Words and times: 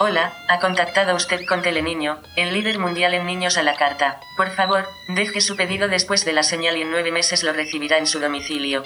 Hola, 0.00 0.36
ha 0.48 0.58
contactado 0.58 1.14
usted 1.14 1.46
con 1.46 1.62
Teleniño, 1.62 2.20
el 2.34 2.52
líder 2.52 2.80
mundial 2.80 3.14
en 3.14 3.26
niños 3.26 3.56
a 3.58 3.62
la 3.62 3.76
carta. 3.76 4.20
Por 4.36 4.50
favor, 4.50 4.88
deje 5.06 5.40
su 5.40 5.56
pedido 5.56 5.86
después 5.86 6.24
de 6.24 6.32
la 6.32 6.42
señal 6.42 6.76
y 6.76 6.82
en 6.82 6.90
nueve 6.90 7.12
meses 7.12 7.44
lo 7.44 7.52
recibirá 7.52 7.98
en 7.98 8.08
su 8.08 8.18
domicilio. 8.18 8.82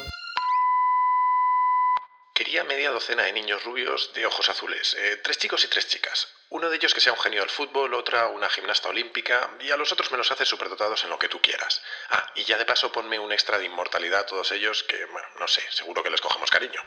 Quería 2.34 2.62
media 2.64 2.90
docena 2.90 3.22
de 3.22 3.32
niños 3.32 3.64
rubios 3.64 4.12
de 4.12 4.26
ojos 4.26 4.50
azules, 4.50 4.94
eh, 4.98 5.16
tres 5.24 5.38
chicos 5.38 5.64
y 5.64 5.68
tres 5.68 5.88
chicas. 5.88 6.28
Uno 6.50 6.68
de 6.68 6.76
ellos 6.76 6.92
que 6.92 7.00
sea 7.00 7.14
un 7.14 7.18
genio 7.18 7.40
del 7.40 7.48
fútbol, 7.48 7.94
otra 7.94 8.28
una 8.28 8.50
gimnasta 8.50 8.90
olímpica, 8.90 9.50
y 9.60 9.70
a 9.70 9.78
los 9.78 9.90
otros 9.90 10.12
me 10.12 10.18
los 10.18 10.30
haces 10.30 10.46
superdotados 10.46 11.04
en 11.04 11.10
lo 11.10 11.18
que 11.18 11.28
tú 11.30 11.40
quieras. 11.40 11.80
Ah, 12.10 12.32
y 12.34 12.44
ya 12.44 12.58
de 12.58 12.66
paso 12.66 12.92
ponme 12.92 13.18
un 13.18 13.32
extra 13.32 13.58
de 13.58 13.64
inmortalidad 13.64 14.20
a 14.20 14.26
todos 14.26 14.52
ellos 14.52 14.82
que, 14.82 15.06
bueno, 15.06 15.28
no 15.40 15.48
sé, 15.48 15.62
seguro 15.70 16.02
que 16.02 16.10
les 16.10 16.20
cogemos 16.20 16.50
cariño. 16.50 16.82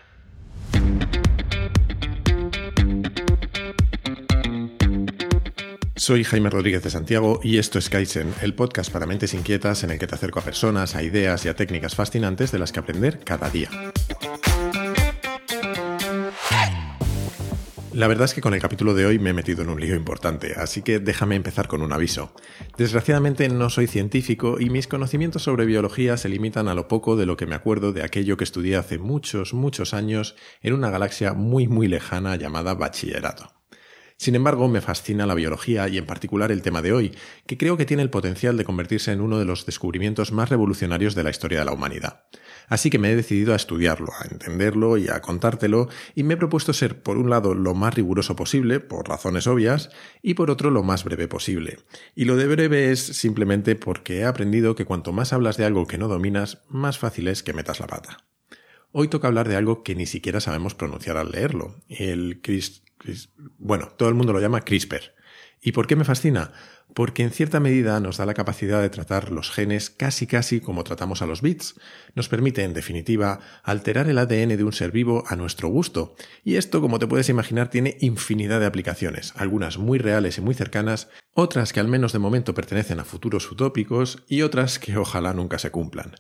Soy 6.01 6.23
Jaime 6.23 6.49
Rodríguez 6.49 6.81
de 6.81 6.89
Santiago 6.89 7.39
y 7.43 7.59
esto 7.59 7.77
es 7.77 7.87
Kaizen, 7.87 8.33
el 8.41 8.55
podcast 8.55 8.91
para 8.91 9.05
mentes 9.05 9.35
inquietas 9.35 9.83
en 9.83 9.91
el 9.91 9.99
que 9.99 10.07
te 10.07 10.15
acerco 10.15 10.39
a 10.39 10.43
personas, 10.43 10.95
a 10.95 11.03
ideas 11.03 11.45
y 11.45 11.47
a 11.47 11.55
técnicas 11.55 11.93
fascinantes 11.93 12.51
de 12.51 12.57
las 12.57 12.71
que 12.71 12.79
aprender 12.79 13.19
cada 13.19 13.51
día. 13.51 13.69
La 17.93 18.07
verdad 18.07 18.25
es 18.25 18.33
que 18.33 18.41
con 18.41 18.55
el 18.55 18.61
capítulo 18.61 18.95
de 18.95 19.05
hoy 19.05 19.19
me 19.19 19.29
he 19.29 19.33
metido 19.33 19.61
en 19.61 19.69
un 19.69 19.79
lío 19.79 19.95
importante, 19.95 20.55
así 20.57 20.81
que 20.81 20.97
déjame 20.97 21.35
empezar 21.35 21.67
con 21.67 21.83
un 21.83 21.93
aviso. 21.93 22.33
Desgraciadamente 22.79 23.47
no 23.49 23.69
soy 23.69 23.85
científico 23.85 24.59
y 24.59 24.71
mis 24.71 24.87
conocimientos 24.87 25.43
sobre 25.43 25.67
biología 25.67 26.17
se 26.17 26.29
limitan 26.29 26.67
a 26.67 26.73
lo 26.73 26.87
poco 26.87 27.15
de 27.15 27.27
lo 27.27 27.37
que 27.37 27.45
me 27.45 27.53
acuerdo 27.53 27.93
de 27.93 28.01
aquello 28.01 28.37
que 28.37 28.43
estudié 28.43 28.75
hace 28.75 28.97
muchos, 28.97 29.53
muchos 29.53 29.93
años 29.93 30.35
en 30.63 30.73
una 30.73 30.89
galaxia 30.89 31.33
muy, 31.33 31.67
muy 31.67 31.87
lejana 31.87 32.37
llamada 32.37 32.73
bachillerato. 32.73 33.60
Sin 34.21 34.35
embargo, 34.35 34.67
me 34.67 34.81
fascina 34.81 35.25
la 35.25 35.33
biología 35.33 35.87
y 35.87 35.97
en 35.97 36.05
particular 36.05 36.51
el 36.51 36.61
tema 36.61 36.83
de 36.83 36.93
hoy, 36.93 37.11
que 37.47 37.57
creo 37.57 37.75
que 37.75 37.87
tiene 37.87 38.03
el 38.03 38.11
potencial 38.11 38.55
de 38.55 38.63
convertirse 38.63 39.11
en 39.11 39.19
uno 39.19 39.39
de 39.39 39.45
los 39.45 39.65
descubrimientos 39.65 40.31
más 40.31 40.49
revolucionarios 40.49 41.15
de 41.15 41.23
la 41.23 41.31
historia 41.31 41.57
de 41.57 41.65
la 41.65 41.71
humanidad. 41.71 42.25
Así 42.67 42.91
que 42.91 42.99
me 42.99 43.11
he 43.11 43.15
decidido 43.15 43.53
a 43.53 43.55
estudiarlo, 43.55 44.11
a 44.13 44.27
entenderlo 44.29 44.97
y 44.97 45.07
a 45.07 45.21
contártelo, 45.21 45.89
y 46.13 46.21
me 46.21 46.35
he 46.35 46.37
propuesto 46.37 46.71
ser, 46.71 47.01
por 47.01 47.17
un 47.17 47.31
lado, 47.31 47.55
lo 47.55 47.73
más 47.73 47.95
riguroso 47.95 48.35
posible, 48.35 48.79
por 48.79 49.09
razones 49.09 49.47
obvias, 49.47 49.89
y 50.21 50.35
por 50.35 50.51
otro, 50.51 50.69
lo 50.69 50.83
más 50.83 51.03
breve 51.03 51.27
posible. 51.27 51.79
Y 52.13 52.25
lo 52.25 52.35
de 52.35 52.45
breve 52.45 52.91
es 52.91 52.99
simplemente 52.99 53.75
porque 53.75 54.19
he 54.19 54.25
aprendido 54.25 54.75
que 54.75 54.85
cuanto 54.85 55.13
más 55.13 55.33
hablas 55.33 55.57
de 55.57 55.65
algo 55.65 55.87
que 55.87 55.97
no 55.97 56.07
dominas, 56.07 56.61
más 56.69 56.99
fácil 56.99 57.27
es 57.27 57.41
que 57.41 57.53
metas 57.53 57.79
la 57.79 57.87
pata. 57.87 58.19
Hoy 58.91 59.07
toca 59.07 59.29
hablar 59.29 59.47
de 59.47 59.55
algo 59.55 59.81
que 59.81 59.95
ni 59.95 60.05
siquiera 60.05 60.41
sabemos 60.41 60.75
pronunciar 60.75 61.17
al 61.17 61.31
leerlo, 61.31 61.77
el 61.87 62.41
bueno, 63.57 63.87
todo 63.97 64.09
el 64.09 64.15
mundo 64.15 64.33
lo 64.33 64.39
llama 64.39 64.61
CRISPR. 64.61 65.13
¿Y 65.61 65.73
por 65.73 65.85
qué 65.85 65.95
me 65.95 66.03
fascina? 66.03 66.51
Porque 66.95 67.23
en 67.23 67.29
cierta 67.29 67.59
medida 67.59 67.99
nos 67.99 68.17
da 68.17 68.25
la 68.25 68.33
capacidad 68.33 68.81
de 68.81 68.89
tratar 68.89 69.31
los 69.31 69.51
genes 69.51 69.91
casi 69.91 70.25
casi 70.25 70.59
como 70.59 70.83
tratamos 70.83 71.21
a 71.21 71.27
los 71.27 71.41
bits. 71.41 71.75
Nos 72.15 72.29
permite, 72.29 72.63
en 72.63 72.73
definitiva, 72.73 73.39
alterar 73.63 74.09
el 74.09 74.17
ADN 74.17 74.57
de 74.57 74.63
un 74.63 74.73
ser 74.73 74.91
vivo 74.91 75.23
a 75.27 75.35
nuestro 75.35 75.69
gusto. 75.69 76.15
Y 76.43 76.55
esto, 76.55 76.81
como 76.81 76.97
te 76.99 77.07
puedes 77.07 77.29
imaginar, 77.29 77.69
tiene 77.69 77.95
infinidad 78.01 78.59
de 78.59 78.65
aplicaciones, 78.65 79.33
algunas 79.37 79.77
muy 79.77 79.99
reales 79.99 80.37
y 80.39 80.41
muy 80.41 80.55
cercanas, 80.55 81.09
otras 81.33 81.71
que 81.71 81.79
al 81.79 81.87
menos 81.87 82.11
de 82.11 82.19
momento 82.19 82.55
pertenecen 82.55 82.99
a 82.99 83.05
futuros 83.05 83.49
utópicos 83.51 84.23
y 84.27 84.41
otras 84.41 84.79
que 84.79 84.97
ojalá 84.97 85.33
nunca 85.33 85.59
se 85.59 85.71
cumplan. 85.71 86.15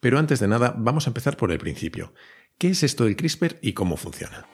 Pero 0.00 0.18
antes 0.18 0.38
de 0.38 0.48
nada, 0.48 0.74
vamos 0.78 1.06
a 1.06 1.10
empezar 1.10 1.36
por 1.36 1.50
el 1.50 1.58
principio. 1.58 2.14
¿Qué 2.58 2.70
es 2.70 2.82
esto 2.82 3.04
del 3.04 3.16
CRISPR 3.16 3.58
y 3.60 3.72
cómo 3.72 3.96
funciona? 3.96 4.46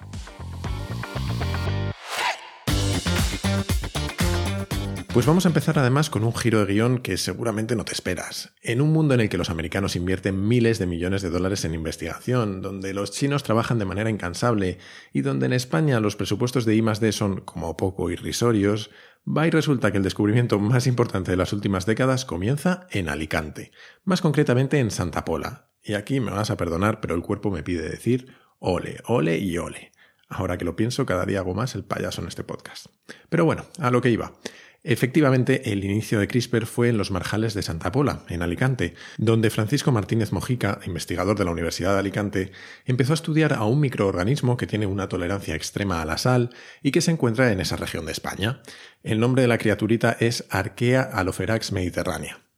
Pues 5.12 5.26
vamos 5.26 5.44
a 5.44 5.48
empezar 5.48 5.76
además 5.76 6.08
con 6.08 6.22
un 6.22 6.32
giro 6.32 6.64
de 6.64 6.72
guion 6.72 6.98
que 6.98 7.16
seguramente 7.16 7.74
no 7.74 7.84
te 7.84 7.92
esperas. 7.92 8.54
En 8.62 8.80
un 8.80 8.92
mundo 8.92 9.12
en 9.12 9.20
el 9.20 9.28
que 9.28 9.38
los 9.38 9.50
americanos 9.50 9.96
invierten 9.96 10.46
miles 10.46 10.78
de 10.78 10.86
millones 10.86 11.20
de 11.20 11.30
dólares 11.30 11.64
en 11.64 11.74
investigación, 11.74 12.62
donde 12.62 12.94
los 12.94 13.10
chinos 13.10 13.42
trabajan 13.42 13.80
de 13.80 13.86
manera 13.86 14.08
incansable 14.08 14.78
y 15.12 15.22
donde 15.22 15.46
en 15.46 15.52
España 15.52 15.98
los 15.98 16.14
presupuestos 16.14 16.64
de 16.64 16.76
I+D 16.76 17.10
son 17.10 17.40
como 17.40 17.76
poco 17.76 18.08
irrisorios, 18.08 18.92
va 19.26 19.48
y 19.48 19.50
resulta 19.50 19.90
que 19.90 19.98
el 19.98 20.04
descubrimiento 20.04 20.60
más 20.60 20.86
importante 20.86 21.32
de 21.32 21.36
las 21.36 21.52
últimas 21.52 21.86
décadas 21.86 22.24
comienza 22.24 22.86
en 22.90 23.08
Alicante, 23.08 23.72
más 24.04 24.20
concretamente 24.20 24.78
en 24.78 24.92
Santa 24.92 25.24
Pola. 25.24 25.72
Y 25.82 25.94
aquí 25.94 26.20
me 26.20 26.30
vas 26.30 26.50
a 26.50 26.56
perdonar, 26.56 27.00
pero 27.00 27.16
el 27.16 27.22
cuerpo 27.22 27.50
me 27.50 27.64
pide 27.64 27.88
decir 27.88 28.36
ole, 28.60 29.00
ole 29.06 29.38
y 29.38 29.58
ole. 29.58 29.90
Ahora 30.28 30.56
que 30.56 30.64
lo 30.64 30.76
pienso, 30.76 31.04
cada 31.04 31.26
día 31.26 31.40
hago 31.40 31.54
más 31.54 31.74
el 31.74 31.82
payaso 31.82 32.22
en 32.22 32.28
este 32.28 32.44
podcast. 32.44 32.86
Pero 33.28 33.44
bueno, 33.44 33.64
a 33.80 33.90
lo 33.90 34.00
que 34.00 34.10
iba. 34.10 34.34
Efectivamente, 34.82 35.72
el 35.72 35.84
inicio 35.84 36.18
de 36.18 36.26
CRISPR 36.26 36.64
fue 36.64 36.88
en 36.88 36.96
los 36.96 37.10
marjales 37.10 37.52
de 37.52 37.62
Santa 37.62 37.92
Pola, 37.92 38.24
en 38.28 38.40
Alicante, 38.40 38.94
donde 39.18 39.50
Francisco 39.50 39.92
Martínez 39.92 40.32
Mojica, 40.32 40.80
investigador 40.86 41.38
de 41.38 41.44
la 41.44 41.50
Universidad 41.50 41.92
de 41.92 41.98
Alicante, 41.98 42.52
empezó 42.86 43.12
a 43.12 43.14
estudiar 43.14 43.52
a 43.52 43.64
un 43.64 43.80
microorganismo 43.80 44.56
que 44.56 44.66
tiene 44.66 44.86
una 44.86 45.08
tolerancia 45.08 45.54
extrema 45.54 46.00
a 46.00 46.06
la 46.06 46.16
sal 46.16 46.50
y 46.82 46.92
que 46.92 47.02
se 47.02 47.10
encuentra 47.10 47.52
en 47.52 47.60
esa 47.60 47.76
región 47.76 48.06
de 48.06 48.12
España. 48.12 48.62
El 49.02 49.20
nombre 49.20 49.42
de 49.42 49.48
la 49.48 49.58
criaturita 49.58 50.16
es 50.18 50.46
Arquea 50.48 51.02
aloferax 51.02 51.72
mediterránea. 51.72 52.49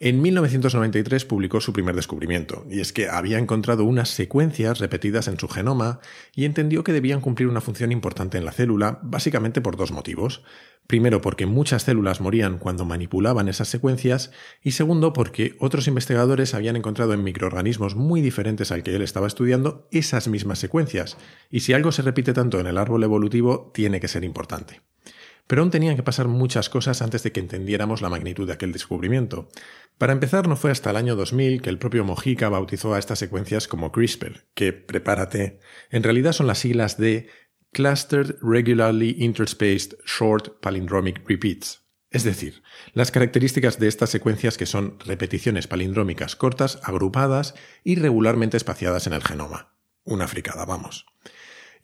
En 0.00 0.20
1993 0.22 1.24
publicó 1.24 1.60
su 1.60 1.72
primer 1.72 1.94
descubrimiento, 1.94 2.66
y 2.68 2.80
es 2.80 2.92
que 2.92 3.08
había 3.08 3.38
encontrado 3.38 3.84
unas 3.84 4.08
secuencias 4.08 4.80
repetidas 4.80 5.28
en 5.28 5.38
su 5.38 5.48
genoma 5.48 6.00
y 6.34 6.44
entendió 6.44 6.82
que 6.82 6.92
debían 6.92 7.20
cumplir 7.20 7.48
una 7.48 7.60
función 7.60 7.92
importante 7.92 8.36
en 8.36 8.44
la 8.44 8.52
célula, 8.52 8.98
básicamente 9.02 9.60
por 9.60 9.76
dos 9.76 9.92
motivos. 9.92 10.42
Primero, 10.86 11.20
porque 11.20 11.46
muchas 11.46 11.84
células 11.84 12.20
morían 12.20 12.58
cuando 12.58 12.84
manipulaban 12.84 13.48
esas 13.48 13.68
secuencias, 13.68 14.32
y 14.62 14.72
segundo, 14.72 15.12
porque 15.12 15.56
otros 15.60 15.86
investigadores 15.86 16.54
habían 16.54 16.76
encontrado 16.76 17.14
en 17.14 17.24
microorganismos 17.24 17.94
muy 17.94 18.20
diferentes 18.20 18.72
al 18.72 18.82
que 18.82 18.94
él 18.94 19.02
estaba 19.02 19.26
estudiando 19.26 19.88
esas 19.92 20.28
mismas 20.28 20.58
secuencias, 20.58 21.16
y 21.50 21.60
si 21.60 21.72
algo 21.72 21.92
se 21.92 22.02
repite 22.02 22.32
tanto 22.32 22.60
en 22.60 22.66
el 22.66 22.78
árbol 22.78 23.04
evolutivo, 23.04 23.70
tiene 23.72 24.00
que 24.00 24.08
ser 24.08 24.24
importante. 24.24 24.80
Pero 25.46 25.62
aún 25.62 25.70
tenían 25.70 25.96
que 25.96 26.02
pasar 26.02 26.28
muchas 26.28 26.68
cosas 26.68 27.02
antes 27.02 27.22
de 27.22 27.32
que 27.32 27.40
entendiéramos 27.40 28.00
la 28.00 28.08
magnitud 28.08 28.46
de 28.46 28.54
aquel 28.54 28.72
descubrimiento. 28.72 29.48
Para 29.98 30.12
empezar, 30.12 30.48
no 30.48 30.56
fue 30.56 30.70
hasta 30.70 30.90
el 30.90 30.96
año 30.96 31.16
2000 31.16 31.60
que 31.60 31.70
el 31.70 31.78
propio 31.78 32.04
Mojica 32.04 32.48
bautizó 32.48 32.94
a 32.94 32.98
estas 32.98 33.18
secuencias 33.18 33.68
como 33.68 33.92
CRISPR, 33.92 34.46
que, 34.54 34.72
prepárate, 34.72 35.60
en 35.90 36.02
realidad 36.02 36.32
son 36.32 36.46
las 36.46 36.58
siglas 36.58 36.96
de 36.96 37.28
Clustered 37.72 38.36
Regularly 38.40 39.16
Interspaced 39.18 39.96
Short 40.06 40.60
Palindromic 40.60 41.28
Repeats. 41.28 41.82
Es 42.14 42.22
decir, 42.22 42.62
las 42.92 43.10
características 43.10 43.80
de 43.80 43.88
estas 43.88 44.08
secuencias 44.10 44.56
que 44.56 44.66
son 44.66 45.00
repeticiones 45.00 45.66
palindrómicas 45.66 46.36
cortas, 46.36 46.78
agrupadas 46.84 47.56
y 47.82 47.96
regularmente 47.96 48.56
espaciadas 48.56 49.08
en 49.08 49.14
el 49.14 49.24
genoma. 49.24 49.74
Una 50.04 50.28
fricada, 50.28 50.64
vamos. 50.64 51.06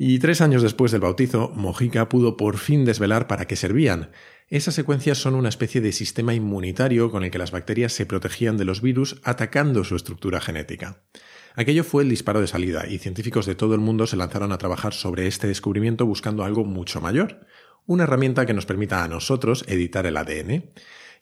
Y 0.02 0.18
tres 0.18 0.40
años 0.40 0.62
después 0.62 0.92
del 0.92 1.02
bautizo, 1.02 1.52
Mojica 1.54 2.08
pudo 2.08 2.38
por 2.38 2.56
fin 2.56 2.86
desvelar 2.86 3.26
para 3.26 3.44
qué 3.44 3.54
servían. 3.54 4.12
Esas 4.48 4.74
secuencias 4.74 5.18
son 5.18 5.34
una 5.34 5.50
especie 5.50 5.82
de 5.82 5.92
sistema 5.92 6.32
inmunitario 6.32 7.10
con 7.10 7.22
el 7.22 7.30
que 7.30 7.36
las 7.36 7.50
bacterias 7.50 7.92
se 7.92 8.06
protegían 8.06 8.56
de 8.56 8.64
los 8.64 8.80
virus 8.80 9.20
atacando 9.24 9.84
su 9.84 9.96
estructura 9.96 10.40
genética. 10.40 11.02
Aquello 11.54 11.84
fue 11.84 12.02
el 12.02 12.08
disparo 12.08 12.40
de 12.40 12.46
salida 12.46 12.86
y 12.88 12.96
científicos 12.96 13.44
de 13.44 13.56
todo 13.56 13.74
el 13.74 13.82
mundo 13.82 14.06
se 14.06 14.16
lanzaron 14.16 14.52
a 14.52 14.56
trabajar 14.56 14.94
sobre 14.94 15.26
este 15.26 15.48
descubrimiento 15.48 16.06
buscando 16.06 16.44
algo 16.44 16.64
mucho 16.64 17.02
mayor, 17.02 17.46
una 17.84 18.04
herramienta 18.04 18.46
que 18.46 18.54
nos 18.54 18.64
permita 18.64 19.04
a 19.04 19.08
nosotros 19.08 19.66
editar 19.68 20.06
el 20.06 20.16
ADN. 20.16 20.70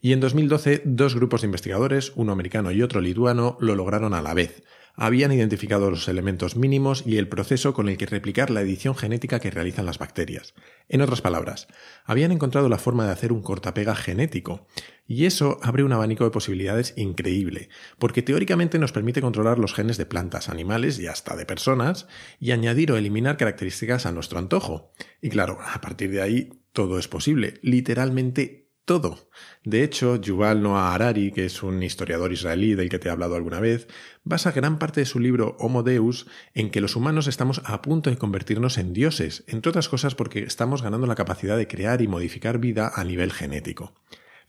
Y 0.00 0.12
en 0.12 0.20
2012 0.20 0.82
dos 0.84 1.16
grupos 1.16 1.40
de 1.40 1.46
investigadores, 1.46 2.12
uno 2.14 2.30
americano 2.30 2.70
y 2.70 2.80
otro 2.82 3.00
lituano, 3.00 3.58
lo 3.60 3.74
lograron 3.74 4.14
a 4.14 4.22
la 4.22 4.34
vez, 4.34 4.62
habían 4.98 5.30
identificado 5.30 5.90
los 5.90 6.08
elementos 6.08 6.56
mínimos 6.56 7.04
y 7.06 7.18
el 7.18 7.28
proceso 7.28 7.72
con 7.72 7.88
el 7.88 7.96
que 7.96 8.06
replicar 8.06 8.50
la 8.50 8.62
edición 8.62 8.96
genética 8.96 9.38
que 9.38 9.52
realizan 9.52 9.86
las 9.86 9.98
bacterias. 9.98 10.54
En 10.88 11.02
otras 11.02 11.20
palabras, 11.20 11.68
habían 12.04 12.32
encontrado 12.32 12.68
la 12.68 12.78
forma 12.78 13.06
de 13.06 13.12
hacer 13.12 13.32
un 13.32 13.40
cortapega 13.40 13.94
genético. 13.94 14.66
Y 15.06 15.24
eso 15.24 15.60
abre 15.62 15.84
un 15.84 15.92
abanico 15.92 16.24
de 16.24 16.30
posibilidades 16.30 16.94
increíble, 16.96 17.68
porque 17.98 18.22
teóricamente 18.22 18.80
nos 18.80 18.92
permite 18.92 19.22
controlar 19.22 19.58
los 19.58 19.72
genes 19.72 19.98
de 19.98 20.04
plantas, 20.04 20.48
animales 20.48 20.98
y 20.98 21.06
hasta 21.06 21.36
de 21.36 21.46
personas, 21.46 22.08
y 22.40 22.50
añadir 22.50 22.90
o 22.90 22.96
eliminar 22.96 23.36
características 23.36 24.04
a 24.04 24.12
nuestro 24.12 24.40
antojo. 24.40 24.92
Y 25.22 25.30
claro, 25.30 25.58
a 25.64 25.80
partir 25.80 26.10
de 26.10 26.22
ahí 26.22 26.50
todo 26.72 26.98
es 26.98 27.06
posible, 27.06 27.54
literalmente 27.62 28.67
todo. 28.88 29.28
De 29.64 29.84
hecho, 29.84 30.16
Yuval 30.16 30.62
Noah 30.62 30.94
Harari, 30.94 31.30
que 31.30 31.44
es 31.44 31.62
un 31.62 31.82
historiador 31.82 32.32
israelí 32.32 32.74
del 32.74 32.88
que 32.88 32.98
te 32.98 33.08
he 33.08 33.10
hablado 33.12 33.36
alguna 33.36 33.60
vez, 33.60 33.86
basa 34.24 34.50
gran 34.50 34.78
parte 34.78 35.00
de 35.00 35.06
su 35.06 35.20
libro 35.20 35.56
Homo 35.60 35.82
Deus 35.82 36.26
en 36.54 36.70
que 36.70 36.80
los 36.80 36.96
humanos 36.96 37.26
estamos 37.26 37.60
a 37.66 37.82
punto 37.82 38.08
de 38.08 38.16
convertirnos 38.16 38.78
en 38.78 38.94
dioses, 38.94 39.44
entre 39.46 39.68
otras 39.68 39.90
cosas 39.90 40.14
porque 40.14 40.40
estamos 40.40 40.82
ganando 40.82 41.06
la 41.06 41.16
capacidad 41.16 41.58
de 41.58 41.68
crear 41.68 42.00
y 42.00 42.08
modificar 42.08 42.58
vida 42.58 42.90
a 42.94 43.04
nivel 43.04 43.30
genético. 43.30 43.92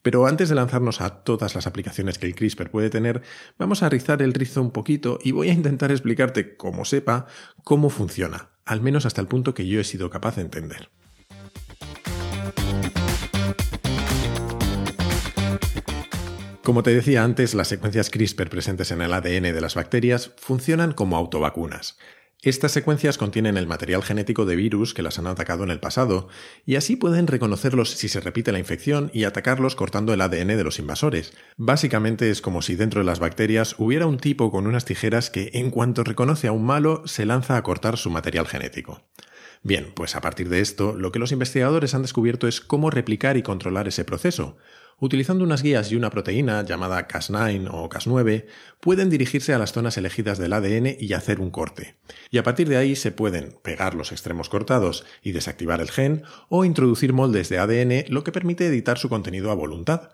Pero 0.01 0.25
antes 0.25 0.47
de 0.47 0.55
lanzarnos 0.55 1.01
a 1.01 1.23
todas 1.25 1.53
las 1.53 1.67
aplicaciones 1.67 2.17
que 2.17 2.25
el 2.25 2.33
CRISPR 2.33 2.71
puede 2.71 2.89
tener, 2.89 3.21
vamos 3.57 3.83
a 3.83 3.89
rizar 3.89 4.21
el 4.21 4.33
rizo 4.33 4.61
un 4.61 4.71
poquito 4.71 5.19
y 5.21 5.33
voy 5.33 5.49
a 5.49 5.53
intentar 5.53 5.91
explicarte, 5.91 6.55
como 6.55 6.85
sepa, 6.85 7.27
cómo 7.65 7.89
funciona, 7.89 8.51
al 8.63 8.79
menos 8.79 9.05
hasta 9.05 9.19
el 9.19 9.27
punto 9.27 9.53
que 9.53 9.67
yo 9.67 9.81
he 9.81 9.83
sido 9.83 10.09
capaz 10.09 10.37
de 10.37 10.43
entender. 10.43 10.89
Como 16.69 16.83
te 16.83 16.93
decía 16.93 17.23
antes, 17.23 17.55
las 17.55 17.67
secuencias 17.67 18.11
CRISPR 18.11 18.47
presentes 18.47 18.91
en 18.91 19.01
el 19.01 19.11
ADN 19.11 19.41
de 19.41 19.59
las 19.59 19.73
bacterias 19.73 20.33
funcionan 20.37 20.91
como 20.91 21.17
autovacunas. 21.17 21.97
Estas 22.43 22.71
secuencias 22.71 23.17
contienen 23.17 23.57
el 23.57 23.65
material 23.65 24.03
genético 24.03 24.45
de 24.45 24.55
virus 24.55 24.93
que 24.93 25.01
las 25.01 25.17
han 25.17 25.25
atacado 25.25 25.63
en 25.63 25.71
el 25.71 25.79
pasado, 25.79 26.27
y 26.67 26.75
así 26.75 26.95
pueden 26.95 27.25
reconocerlos 27.25 27.89
si 27.89 28.07
se 28.07 28.19
repite 28.19 28.51
la 28.51 28.59
infección 28.59 29.09
y 29.15 29.23
atacarlos 29.23 29.75
cortando 29.75 30.13
el 30.13 30.21
ADN 30.21 30.49
de 30.49 30.63
los 30.63 30.77
invasores. 30.77 31.33
Básicamente 31.57 32.29
es 32.29 32.39
como 32.39 32.61
si 32.61 32.75
dentro 32.75 32.99
de 33.01 33.05
las 33.05 33.17
bacterias 33.17 33.73
hubiera 33.79 34.05
un 34.05 34.19
tipo 34.19 34.51
con 34.51 34.67
unas 34.67 34.85
tijeras 34.85 35.31
que 35.31 35.49
en 35.55 35.71
cuanto 35.71 36.03
reconoce 36.03 36.49
a 36.49 36.51
un 36.51 36.67
malo 36.67 37.01
se 37.07 37.25
lanza 37.25 37.57
a 37.57 37.63
cortar 37.63 37.97
su 37.97 38.11
material 38.11 38.45
genético. 38.45 39.01
Bien, 39.63 39.91
pues 39.95 40.15
a 40.15 40.21
partir 40.21 40.49
de 40.49 40.61
esto, 40.61 40.93
lo 40.95 41.11
que 41.11 41.19
los 41.19 41.31
investigadores 41.31 41.95
han 41.95 42.03
descubierto 42.03 42.47
es 42.47 42.61
cómo 42.61 42.91
replicar 42.91 43.37
y 43.37 43.43
controlar 43.43 43.87
ese 43.87 44.05
proceso. 44.05 44.57
Utilizando 45.01 45.43
unas 45.43 45.63
guías 45.63 45.91
y 45.91 45.95
una 45.95 46.09
proteína 46.09 46.63
llamada 46.63 47.07
Cas9 47.07 47.69
o 47.71 47.87
Cas9, 47.89 48.45
pueden 48.81 49.09
dirigirse 49.09 49.53
a 49.53 49.57
las 49.57 49.71
zonas 49.71 49.97
elegidas 49.97 50.37
del 50.37 50.53
ADN 50.53 50.97
y 50.99 51.13
hacer 51.13 51.39
un 51.39 51.51
corte. 51.51 51.95
Y 52.29 52.37
a 52.37 52.43
partir 52.43 52.67
de 52.67 52.77
ahí 52.77 52.95
se 52.95 53.11
pueden 53.11 53.57
pegar 53.63 53.95
los 53.95 54.11
extremos 54.11 54.49
cortados 54.49 55.05
y 55.23 55.31
desactivar 55.31 55.79
el 55.79 55.89
gen 55.89 56.23
o 56.49 56.65
introducir 56.65 57.13
moldes 57.13 57.47
de 57.47 57.59
ADN, 57.59 58.05
lo 58.09 58.23
que 58.23 58.33
permite 58.33 58.65
editar 58.65 58.97
su 58.97 59.07
contenido 59.07 59.51
a 59.51 59.55
voluntad. 59.55 60.11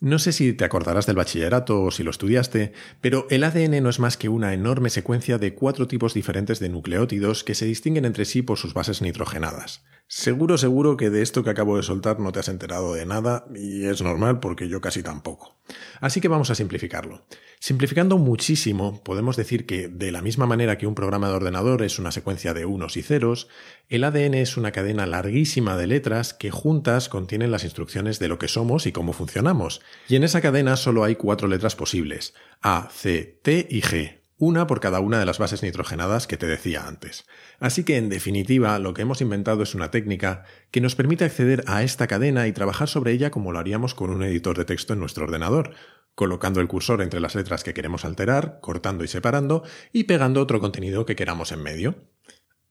No 0.00 0.18
sé 0.18 0.32
si 0.32 0.52
te 0.52 0.64
acordarás 0.64 1.06
del 1.06 1.14
bachillerato 1.14 1.82
o 1.82 1.90
si 1.92 2.02
lo 2.02 2.10
estudiaste, 2.10 2.72
pero 3.00 3.26
el 3.30 3.44
ADN 3.44 3.82
no 3.82 3.88
es 3.88 4.00
más 4.00 4.16
que 4.16 4.28
una 4.28 4.52
enorme 4.52 4.90
secuencia 4.90 5.38
de 5.38 5.54
cuatro 5.54 5.86
tipos 5.86 6.12
diferentes 6.12 6.58
de 6.58 6.70
nucleótidos 6.70 7.44
que 7.44 7.54
se 7.54 7.66
distinguen 7.66 8.04
entre 8.04 8.24
sí 8.24 8.42
por 8.42 8.58
sus 8.58 8.74
bases 8.74 9.00
nitrogenadas. 9.00 9.84
Seguro, 10.14 10.58
seguro 10.58 10.98
que 10.98 11.08
de 11.08 11.22
esto 11.22 11.42
que 11.42 11.48
acabo 11.48 11.78
de 11.78 11.82
soltar 11.82 12.20
no 12.20 12.32
te 12.32 12.40
has 12.40 12.50
enterado 12.50 12.92
de 12.92 13.06
nada 13.06 13.46
y 13.54 13.86
es 13.86 14.02
normal 14.02 14.40
porque 14.40 14.68
yo 14.68 14.82
casi 14.82 15.02
tampoco. 15.02 15.56
Así 16.02 16.20
que 16.20 16.28
vamos 16.28 16.50
a 16.50 16.54
simplificarlo. 16.54 17.24
Simplificando 17.60 18.18
muchísimo, 18.18 19.02
podemos 19.04 19.36
decir 19.38 19.64
que 19.64 19.88
de 19.88 20.12
la 20.12 20.20
misma 20.20 20.44
manera 20.44 20.76
que 20.76 20.86
un 20.86 20.94
programa 20.94 21.30
de 21.30 21.36
ordenador 21.36 21.82
es 21.82 21.98
una 21.98 22.12
secuencia 22.12 22.52
de 22.52 22.66
unos 22.66 22.98
y 22.98 23.02
ceros, 23.02 23.48
el 23.88 24.04
ADN 24.04 24.34
es 24.34 24.58
una 24.58 24.70
cadena 24.70 25.06
larguísima 25.06 25.78
de 25.78 25.86
letras 25.86 26.34
que 26.34 26.50
juntas 26.50 27.08
contienen 27.08 27.50
las 27.50 27.64
instrucciones 27.64 28.18
de 28.18 28.28
lo 28.28 28.38
que 28.38 28.48
somos 28.48 28.86
y 28.86 28.92
cómo 28.92 29.14
funcionamos. 29.14 29.80
Y 30.10 30.16
en 30.16 30.24
esa 30.24 30.42
cadena 30.42 30.76
solo 30.76 31.04
hay 31.04 31.16
cuatro 31.16 31.48
letras 31.48 31.74
posibles, 31.74 32.34
A, 32.60 32.90
C, 32.92 33.40
T 33.42 33.66
y 33.70 33.80
G, 33.80 34.21
una 34.44 34.66
por 34.66 34.80
cada 34.80 34.98
una 34.98 35.20
de 35.20 35.24
las 35.24 35.38
bases 35.38 35.62
nitrogenadas 35.62 36.26
que 36.26 36.36
te 36.36 36.48
decía 36.48 36.88
antes. 36.88 37.26
Así 37.60 37.84
que, 37.84 37.96
en 37.96 38.08
definitiva, 38.08 38.76
lo 38.80 38.92
que 38.92 39.02
hemos 39.02 39.20
inventado 39.20 39.62
es 39.62 39.76
una 39.76 39.92
técnica 39.92 40.42
que 40.72 40.80
nos 40.80 40.96
permite 40.96 41.24
acceder 41.24 41.62
a 41.68 41.84
esta 41.84 42.08
cadena 42.08 42.48
y 42.48 42.52
trabajar 42.52 42.88
sobre 42.88 43.12
ella 43.12 43.30
como 43.30 43.52
lo 43.52 43.60
haríamos 43.60 43.94
con 43.94 44.10
un 44.10 44.24
editor 44.24 44.58
de 44.58 44.64
texto 44.64 44.94
en 44.94 44.98
nuestro 44.98 45.26
ordenador, 45.26 45.74
colocando 46.16 46.60
el 46.60 46.66
cursor 46.66 47.02
entre 47.02 47.20
las 47.20 47.36
letras 47.36 47.62
que 47.62 47.72
queremos 47.72 48.04
alterar, 48.04 48.58
cortando 48.60 49.04
y 49.04 49.08
separando, 49.08 49.62
y 49.92 50.04
pegando 50.04 50.40
otro 50.40 50.58
contenido 50.58 51.06
que 51.06 51.14
queramos 51.14 51.52
en 51.52 51.62
medio. 51.62 51.94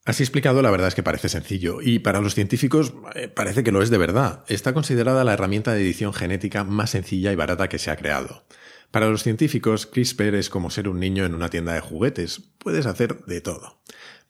Así 0.04 0.24
explicado, 0.24 0.62
la 0.62 0.70
verdad 0.72 0.88
es 0.88 0.96
que 0.96 1.04
parece 1.04 1.28
sencillo, 1.28 1.80
y 1.80 2.00
para 2.00 2.20
los 2.20 2.34
científicos 2.34 2.92
eh, 3.14 3.28
parece 3.28 3.62
que 3.62 3.70
lo 3.70 3.82
es 3.82 3.90
de 3.90 3.98
verdad. 3.98 4.44
Está 4.48 4.72
considerada 4.72 5.22
la 5.22 5.34
herramienta 5.34 5.72
de 5.72 5.82
edición 5.82 6.12
genética 6.12 6.64
más 6.64 6.90
sencilla 6.90 7.30
y 7.30 7.36
barata 7.36 7.68
que 7.68 7.78
se 7.78 7.92
ha 7.92 7.96
creado. 7.96 8.44
Para 8.90 9.08
los 9.08 9.22
científicos, 9.22 9.86
CRISPR 9.86 10.34
es 10.34 10.50
como 10.50 10.70
ser 10.70 10.88
un 10.88 10.98
niño 10.98 11.24
en 11.24 11.34
una 11.34 11.48
tienda 11.48 11.72
de 11.72 11.80
juguetes. 11.80 12.42
Puedes 12.58 12.86
hacer 12.86 13.24
de 13.26 13.40
todo. 13.40 13.80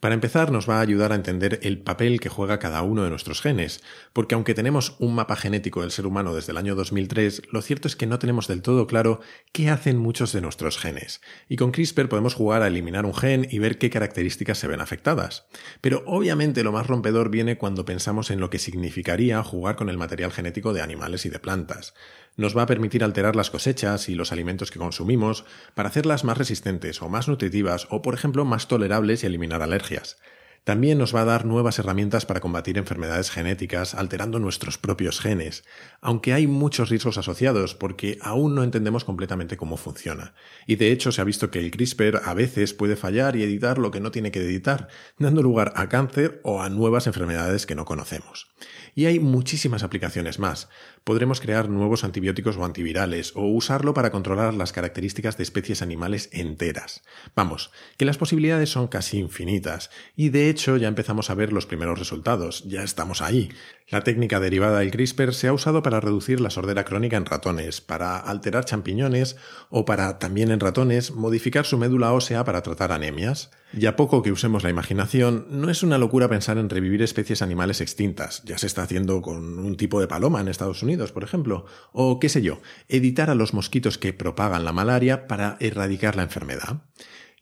Para 0.03 0.17
empezar, 0.17 0.51
nos 0.51 0.69
va 0.69 0.79
a 0.79 0.81
ayudar 0.81 1.13
a 1.13 1.15
entender 1.15 1.61
el 1.63 1.79
papel 1.79 2.19
que 2.19 2.29
juega 2.29 2.59
cada 2.59 2.83
uno 2.83 3.05
de 3.05 3.11
nuestros 3.11 3.41
genes, 3.41 3.85
porque 4.13 4.35
aunque 4.35 4.53
tenemos 4.53 4.97
un 4.99 5.15
mapa 5.15 5.37
genético 5.37 5.83
del 5.83 5.93
ser 5.93 6.09
humano 6.09 6.35
desde 6.35 6.51
el 6.51 6.59
año 6.59 6.75
2003, 6.75 7.43
lo 7.53 7.63
cierto 7.63 7.87
es 7.87 7.95
que 7.95 8.09
no 8.09 8.19
tenemos 8.19 8.49
del 8.49 8.63
todo 8.63 8.89
claro 8.89 9.21
qué 9.53 9.71
hacen 9.71 9.99
muchos 9.99 10.33
de 10.33 10.41
nuestros 10.41 10.77
genes. 10.77 11.21
Y 11.49 11.55
con 11.55 11.71
CRISPR 11.71 12.09
podemos 12.09 12.35
jugar 12.35 12.63
a 12.63 12.67
eliminar 12.67 13.07
un 13.07 13.15
gen 13.15 13.47
y 13.49 13.61
ver 13.61 13.79
qué 13.79 13.91
características 13.91 14.59
se 14.59 14.67
ven 14.67 14.81
afectadas. 14.81 15.47
Pero 15.81 16.03
obviamente 16.05 16.65
lo 16.65 16.73
más 16.73 16.89
rompedor 16.89 17.31
viene 17.31 17.57
cuando 17.57 17.85
pensamos 17.85 18.33
en 18.33 18.41
lo 18.41 18.51
que 18.51 18.59
significaría 18.59 19.41
jugar 19.45 19.77
con 19.77 19.89
el 19.89 19.99
material 19.99 20.33
genético 20.33 20.73
de 20.73 20.83
animales 20.83 21.27
y 21.27 21.29
de 21.29 21.39
plantas 21.39 21.95
nos 22.37 22.57
va 22.57 22.63
a 22.63 22.67
permitir 22.67 23.05
alterar 23.05 23.37
las 23.37 23.51
cosechas 23.51 24.09
y 24.09 24.15
los 24.15 24.33
alimentos 24.33 24.71
que 24.71 24.79
consumimos 24.79 25.45
para 25.75 25.89
hacerlas 25.89 26.25
más 26.25 26.39
resistentes 26.39 27.03
o 27.03 27.09
más 27.09 27.29
nutritivas 27.29 27.87
o, 27.91 28.03
por 28.03 28.15
ejemplo, 28.15 28.45
más 28.45 28.69
tolerables 28.69 29.23
y 29.23 29.27
eliminar 29.27 29.63
alergias. 29.63 30.19
También 30.65 30.97
nos 30.97 31.13
va 31.13 31.23
a 31.23 31.25
dar 31.25 31.45
nuevas 31.45 31.81
herramientas 31.81 32.25
para 32.25 32.39
combatir 32.39 32.79
enfermedades 32.79 33.31
genéticas 33.31 33.97
alterando 33.97 34.39
nuestros 34.39 34.79
propios 34.79 35.19
genes, 35.19 35.65
aunque 36.01 36.33
hay 36.33 36.47
muchos 36.47 36.89
riesgos 36.89 37.19
asociados 37.19 37.75
porque 37.75 38.17
aún 38.21 38.55
no 38.55 38.63
entendemos 38.63 39.03
completamente 39.05 39.57
cómo 39.57 39.77
funciona. 39.77 40.35
Y 40.69 40.77
de 40.77 40.93
hecho 40.93 41.11
se 41.11 41.21
ha 41.21 41.25
visto 41.25 41.51
que 41.51 41.59
el 41.59 41.73
CRISPR 41.73 42.21
a 42.25 42.35
veces 42.35 42.75
puede 42.75 42.95
fallar 42.95 43.35
y 43.35 43.43
editar 43.43 43.79
lo 43.79 43.91
que 43.91 43.99
no 43.99 44.13
tiene 44.13 44.31
que 44.31 44.39
editar, 44.39 44.87
dando 45.19 45.43
lugar 45.43 45.73
a 45.75 45.89
cáncer 45.89 46.41
o 46.45 46.63
a 46.63 46.69
nuevas 46.69 47.09
enfermedades 47.09 47.67
que 47.67 47.75
no 47.75 47.85
conocemos. 47.85 48.47
Y 48.95 49.07
hay 49.07 49.19
muchísimas 49.19 49.83
aplicaciones 49.83 50.39
más. 50.39 50.69
Podremos 51.03 51.41
crear 51.41 51.69
nuevos 51.69 52.05
antibióticos 52.05 52.57
o 52.59 52.65
antivirales, 52.65 53.33
o 53.35 53.47
usarlo 53.47 53.95
para 53.95 54.11
controlar 54.11 54.53
las 54.53 54.73
características 54.73 55.37
de 55.39 55.45
especies 55.45 55.81
animales 55.81 56.29
enteras. 56.33 57.03
Vamos, 57.35 57.73
que 57.97 58.05
las 58.05 58.19
posibilidades 58.19 58.69
son 58.69 58.89
casi 58.89 59.19
infinitas, 59.19 59.91
y 60.15 60.29
de 60.29 60.51
hecho 60.53 60.77
ya 60.77 60.87
empezamos 60.87 61.29
a 61.31 61.35
ver 61.35 61.53
los 61.53 61.67
primeros 61.67 61.99
resultados, 61.99 62.63
ya 62.65 62.85
estamos 62.85 63.21
ahí. 63.21 63.51
La 63.89 64.05
técnica 64.05 64.39
derivada 64.39 64.79
del 64.79 64.93
CRISPR 64.93 65.35
se 65.35 65.49
ha 65.49 65.53
usado 65.53 65.83
para 65.83 66.01
reducir 66.01 66.41
la 66.41 66.51
sordera 66.51 66.85
crónica 66.85 67.17
en 67.17 67.27
ratones, 67.27 67.81
para 67.81 68.17
alterar 68.17 68.65
champiñones, 68.65 69.37
o 69.69 69.85
para, 69.85 70.19
también 70.21 70.51
en 70.51 70.61
ratones, 70.61 71.11
modificar 71.11 71.67
su 71.67 71.77
médula 71.77 72.13
ósea 72.13 72.45
para 72.45 72.63
tratar 72.63 72.93
anemias. 72.93 73.51
Y 73.77 73.87
a 73.87 73.97
poco 73.97 74.23
que 74.23 74.33
usemos 74.33 74.63
la 74.63 74.71
imaginación, 74.71 75.47
no 75.51 75.71
es 75.71 75.83
una 75.83 75.99
locura 75.99 76.29
pensar 76.29 76.59
en 76.59 76.71
revivir 76.71 77.03
especies 77.03 77.43
animales 77.43 77.81
extintas. 77.81 78.43
Ya 78.45 78.59
se 78.59 78.67
está 78.67 78.83
haciendo 78.83 79.23
con 79.23 79.59
un 79.59 79.77
tipo 79.77 80.01
de 80.01 80.09
paloma 80.09 80.41
en 80.41 80.49
Estados 80.49 80.83
Unidos, 80.83 81.11
por 81.11 81.25
ejemplo. 81.25 81.65
O 81.93 82.21
qué 82.21 82.29
sé 82.29 82.43
yo, 82.43 82.61
editar 82.89 83.31
a 83.31 83.35
los 83.35 83.55
mosquitos 83.55 83.99
que 83.99 84.13
propagan 84.13 84.65
la 84.65 84.73
malaria 84.73 85.27
para 85.27 85.57
erradicar 85.59 86.17
la 86.17 86.25
enfermedad. 86.25 86.83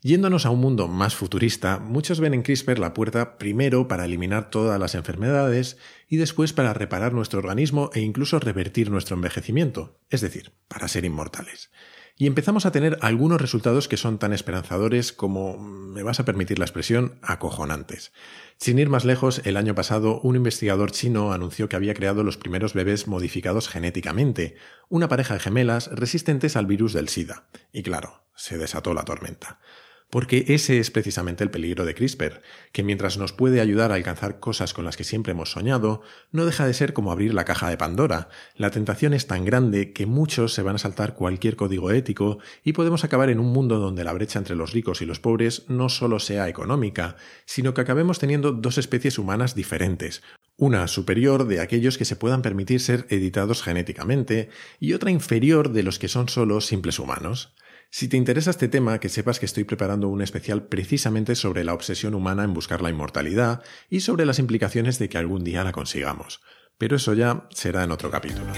Yéndonos 0.01 0.45
a 0.45 0.49
un 0.49 0.59
mundo 0.59 0.87
más 0.87 1.15
futurista, 1.15 1.77
muchos 1.77 2.19
ven 2.19 2.33
en 2.33 2.41
CRISPR 2.41 2.79
la 2.79 2.93
puerta 2.93 3.37
primero 3.37 3.87
para 3.87 4.05
eliminar 4.05 4.49
todas 4.49 4.79
las 4.79 4.95
enfermedades 4.95 5.77
y 6.07 6.17
después 6.17 6.53
para 6.53 6.73
reparar 6.73 7.13
nuestro 7.13 7.39
organismo 7.39 7.91
e 7.93 8.01
incluso 8.01 8.39
revertir 8.39 8.89
nuestro 8.89 9.15
envejecimiento, 9.15 9.99
es 10.09 10.21
decir, 10.21 10.53
para 10.67 10.87
ser 10.87 11.05
inmortales 11.05 11.69
y 12.21 12.27
empezamos 12.27 12.67
a 12.67 12.71
tener 12.71 12.99
algunos 13.01 13.41
resultados 13.41 13.87
que 13.87 13.97
son 13.97 14.19
tan 14.19 14.31
esperanzadores 14.31 15.11
como, 15.11 15.57
me 15.57 16.03
vas 16.03 16.19
a 16.19 16.23
permitir 16.23 16.59
la 16.59 16.65
expresión, 16.65 17.17
acojonantes. 17.23 18.11
Sin 18.57 18.77
ir 18.77 18.89
más 18.89 19.05
lejos, 19.05 19.41
el 19.43 19.57
año 19.57 19.73
pasado 19.73 20.19
un 20.21 20.35
investigador 20.35 20.91
chino 20.91 21.33
anunció 21.33 21.67
que 21.67 21.75
había 21.75 21.95
creado 21.95 22.23
los 22.23 22.37
primeros 22.37 22.75
bebés 22.75 23.07
modificados 23.07 23.69
genéticamente, 23.69 24.55
una 24.87 25.07
pareja 25.07 25.33
de 25.33 25.39
gemelas 25.39 25.87
resistentes 25.87 26.55
al 26.55 26.67
virus 26.67 26.93
del 26.93 27.09
SIDA. 27.09 27.47
Y 27.73 27.81
claro, 27.81 28.23
se 28.35 28.59
desató 28.59 28.93
la 28.93 29.03
tormenta. 29.03 29.59
Porque 30.11 30.43
ese 30.49 30.77
es 30.77 30.91
precisamente 30.91 31.41
el 31.41 31.49
peligro 31.49 31.85
de 31.85 31.95
CRISPR, 31.95 32.41
que 32.73 32.83
mientras 32.83 33.17
nos 33.17 33.31
puede 33.31 33.61
ayudar 33.61 33.91
a 33.91 33.95
alcanzar 33.95 34.41
cosas 34.41 34.73
con 34.73 34.83
las 34.83 34.97
que 34.97 35.05
siempre 35.05 35.31
hemos 35.31 35.51
soñado, 35.51 36.01
no 36.33 36.45
deja 36.45 36.67
de 36.67 36.73
ser 36.73 36.91
como 36.91 37.13
abrir 37.13 37.33
la 37.33 37.45
caja 37.45 37.69
de 37.69 37.77
Pandora. 37.77 38.27
La 38.57 38.71
tentación 38.71 39.13
es 39.13 39.25
tan 39.27 39.45
grande 39.45 39.93
que 39.93 40.05
muchos 40.05 40.53
se 40.53 40.63
van 40.63 40.75
a 40.75 40.79
saltar 40.79 41.15
cualquier 41.15 41.55
código 41.55 41.91
ético 41.91 42.39
y 42.61 42.73
podemos 42.73 43.05
acabar 43.05 43.29
en 43.29 43.39
un 43.39 43.53
mundo 43.53 43.79
donde 43.79 44.03
la 44.03 44.11
brecha 44.11 44.37
entre 44.37 44.57
los 44.57 44.73
ricos 44.73 45.01
y 45.01 45.05
los 45.05 45.21
pobres 45.21 45.63
no 45.69 45.87
solo 45.87 46.19
sea 46.19 46.49
económica, 46.49 47.15
sino 47.45 47.73
que 47.73 47.79
acabemos 47.79 48.19
teniendo 48.19 48.51
dos 48.51 48.77
especies 48.77 49.17
humanas 49.17 49.55
diferentes, 49.55 50.23
una 50.57 50.89
superior 50.89 51.47
de 51.47 51.61
aquellos 51.61 51.97
que 51.97 52.03
se 52.03 52.17
puedan 52.17 52.41
permitir 52.41 52.81
ser 52.81 53.07
editados 53.09 53.63
genéticamente 53.63 54.49
y 54.77 54.91
otra 54.91 55.09
inferior 55.09 55.71
de 55.71 55.83
los 55.83 55.99
que 55.99 56.09
son 56.09 56.27
solo 56.27 56.59
simples 56.59 56.99
humanos. 56.99 57.55
Si 57.93 58.07
te 58.07 58.15
interesa 58.15 58.51
este 58.51 58.69
tema, 58.69 59.01
que 59.01 59.09
sepas 59.09 59.37
que 59.37 59.45
estoy 59.45 59.65
preparando 59.65 60.07
un 60.07 60.21
especial 60.21 60.63
precisamente 60.63 61.35
sobre 61.35 61.65
la 61.65 61.73
obsesión 61.73 62.15
humana 62.15 62.45
en 62.45 62.53
buscar 62.53 62.81
la 62.81 62.89
inmortalidad 62.89 63.61
y 63.89 63.99
sobre 63.99 64.25
las 64.25 64.39
implicaciones 64.39 64.97
de 64.97 65.09
que 65.09 65.17
algún 65.17 65.43
día 65.43 65.65
la 65.65 65.73
consigamos. 65.73 66.39
Pero 66.77 66.95
eso 66.95 67.13
ya 67.13 67.49
será 67.49 67.83
en 67.83 67.91
otro 67.91 68.09
capítulo. 68.09 68.53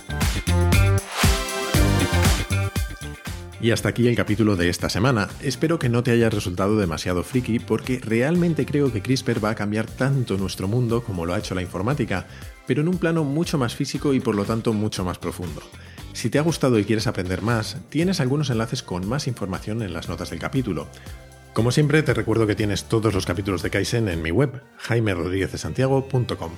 Y 3.60 3.72
hasta 3.72 3.90
aquí 3.90 4.08
el 4.08 4.16
capítulo 4.16 4.56
de 4.56 4.70
esta 4.70 4.88
semana. 4.88 5.28
Espero 5.42 5.80
que 5.80 5.90
no 5.90 6.04
te 6.04 6.12
haya 6.12 6.30
resultado 6.30 6.78
demasiado 6.78 7.24
friki 7.24 7.58
porque 7.58 8.00
realmente 8.04 8.68
creo 8.68 8.94
que 8.94 9.02
CRISPR 9.02 9.44
va 9.44 9.50
a 9.50 9.56
cambiar 9.56 9.88
tanto 9.88 10.38
nuestro 10.38 10.68
mundo 10.68 11.04
como 11.04 11.26
lo 11.26 11.34
ha 11.34 11.40
hecho 11.40 11.56
la 11.56 11.64
informática, 11.64 12.28
pero 12.68 12.82
en 12.82 12.88
un 12.88 13.00
plano 13.00 13.24
mucho 13.24 13.58
más 13.58 13.74
físico 13.74 14.14
y 14.14 14.20
por 14.20 14.36
lo 14.36 14.46
tanto 14.46 14.74
mucho 14.74 15.04
más 15.04 15.18
profundo. 15.18 15.64
Si 16.14 16.30
te 16.30 16.40
ha 16.40 16.44
gustado 16.44 16.80
y 16.80 16.86
quieres 16.86 17.08
aprender 17.08 17.42
más, 17.42 17.78
tienes 17.90 18.20
algunos 18.20 18.50
enlaces 18.50 18.84
con 18.84 19.08
más 19.08 19.28
información 19.28 19.82
en 19.82 19.94
las 19.94 20.10
notas 20.10 20.30
del 20.30 20.40
capítulo. 20.40 20.88
Como 21.54 21.72
siempre, 21.72 22.02
te 22.04 22.14
recuerdo 22.14 22.48
que 22.48 22.56
tienes 22.56 22.86
todos 22.86 23.14
los 23.14 23.26
capítulos 23.26 23.62
de 23.62 23.70
Kaizen 23.70 24.08
en 24.08 24.22
mi 24.22 24.32
web, 24.32 24.62
jaimerodriguezdesantiago.com. 24.78 26.52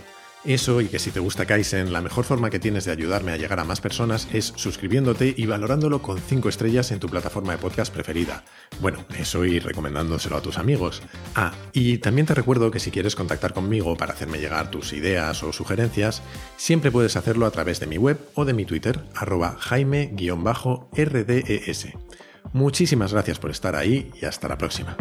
Eso 0.46 0.80
y 0.80 0.90
que 0.90 1.00
si 1.00 1.10
te 1.10 1.20
gusta 1.20 1.48
Kaizen, 1.48 1.92
la 1.92 2.02
mejor 2.02 2.24
forma 2.24 2.52
que 2.52 2.60
tienes 2.60 2.86
de 2.86 2.92
ayudarme 2.92 3.32
a 3.32 3.38
llegar 3.38 3.60
a 3.60 3.64
más 3.64 3.82
personas 3.82 4.28
es 4.32 4.54
suscribiéndote 4.56 5.34
y 5.36 5.48
valorándolo 5.48 6.04
con 6.04 6.20
5 6.20 6.50
estrellas 6.50 6.92
en 6.92 7.00
tu 7.00 7.10
plataforma 7.10 7.54
de 7.54 7.58
podcast 7.58 7.92
preferida. 7.92 8.44
Bueno, 8.80 9.06
eso 9.18 9.44
y 9.44 9.60
recomendándoselo 9.60 10.38
a 10.38 10.42
tus 10.42 10.60
amigos. 10.60 11.02
Ah, 11.34 11.52
y 11.74 11.98
también 11.98 12.28
te 12.28 12.36
recuerdo 12.36 12.70
que 12.70 12.80
si 12.80 12.92
quieres 12.92 13.16
contactar 13.16 13.54
conmigo 13.54 13.98
para 13.98 14.14
hacerme 14.14 14.38
llegar 14.38 14.70
tus 14.70 14.94
ideas 14.94 15.42
o 15.42 15.52
sugerencias, 15.52 16.22
siempre 16.58 16.92
puedes 16.92 17.16
hacerlo 17.16 17.48
a 17.48 17.52
través 17.52 17.80
de 17.80 17.88
mi 17.88 17.98
web 17.98 18.20
o 18.36 18.46
de 18.46 18.54
mi 18.54 18.66
Twitter, 18.66 19.04
arroba 19.16 19.58
jaime-rdes. 19.60 20.86
Muchísimas 22.54 23.14
gracias 23.14 23.40
por 23.40 23.50
estar 23.50 23.76
ahí 23.76 24.12
y 24.22 24.26
hasta 24.26 24.48
la 24.48 24.60
próxima. 24.60 24.96